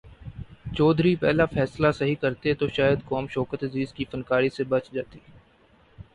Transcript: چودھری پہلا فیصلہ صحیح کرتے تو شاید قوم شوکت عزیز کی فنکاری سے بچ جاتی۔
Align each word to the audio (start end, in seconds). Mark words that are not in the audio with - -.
چودھری 0.77 1.15
پہلا 1.15 1.45
فیصلہ 1.45 1.91
صحیح 1.91 2.15
کرتے 2.21 2.53
تو 2.53 2.67
شاید 2.67 3.03
قوم 3.05 3.27
شوکت 3.27 3.63
عزیز 3.63 3.93
کی 3.93 4.05
فنکاری 4.11 4.49
سے 4.49 4.63
بچ 4.63 4.91
جاتی۔ 4.91 5.19